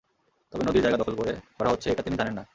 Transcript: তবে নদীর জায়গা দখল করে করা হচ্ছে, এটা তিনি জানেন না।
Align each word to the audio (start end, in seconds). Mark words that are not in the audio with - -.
তবে 0.53 0.63
নদীর 0.65 0.81
জায়গা 0.81 0.97
দখল 0.97 1.15
করে 1.15 1.33
করা 1.57 1.69
হচ্ছে, 1.69 1.87
এটা 1.89 2.03
তিনি 2.03 2.15
জানেন 2.17 2.33
না। 2.33 2.43